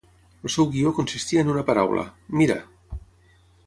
El 0.47 0.51
seu 0.53 0.67
guió 0.75 0.93
consistia 1.01 1.43
en 1.45 1.53
una 1.55 1.65
paraula: 1.69 2.09
"Mira!". 2.41 2.61